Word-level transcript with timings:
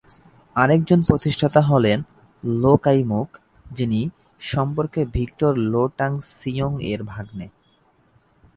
আরেকজন 0.55 0.99
প্রতিষ্ঠাতা 1.07 1.61
হলেন 1.61 1.99
লো 2.43 2.73
কাই-মুক 2.77 3.29
যিনি 3.71 4.01
সম্পর্কে 4.41 5.01
ভিক্টর 5.05 5.51
লো 5.71 5.83
টাং-সিওং-এর 5.97 7.01
ভাগ্নে। 7.03 7.47